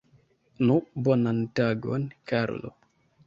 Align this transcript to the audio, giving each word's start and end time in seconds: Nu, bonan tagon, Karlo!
Nu, 0.69 0.77
bonan 1.09 1.43
tagon, 1.59 2.09
Karlo! 2.33 2.73